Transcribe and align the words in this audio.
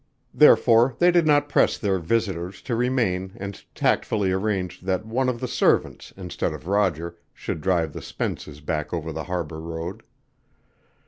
Therefore 0.33 0.95
they 0.97 1.11
did 1.11 1.27
not 1.27 1.47
press 1.47 1.77
their 1.77 1.99
visitors 1.99 2.63
to 2.63 2.75
remain 2.75 3.33
and 3.37 3.63
tactfully 3.75 4.31
arranged 4.31 4.83
that 4.85 5.05
one 5.05 5.29
of 5.29 5.39
the 5.39 5.47
servants 5.47 6.11
instead 6.17 6.53
of 6.53 6.65
Roger 6.67 7.19
should 7.35 7.61
drive 7.61 7.93
the 7.93 8.01
Spences 8.01 8.65
back 8.65 8.93
over 8.95 9.11
the 9.11 9.25
Harbor 9.25 9.59
Road. 9.61 10.01